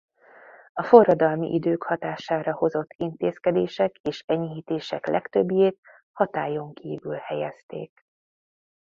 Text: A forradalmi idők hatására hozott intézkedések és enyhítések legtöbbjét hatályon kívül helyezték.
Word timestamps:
A 0.73 0.83
forradalmi 0.83 1.47
idők 1.53 1.83
hatására 1.83 2.53
hozott 2.55 2.89
intézkedések 2.97 3.95
és 3.97 4.23
enyhítések 4.27 5.05
legtöbbjét 5.07 5.79
hatályon 6.11 6.73
kívül 6.73 7.15
helyezték. 7.15 7.91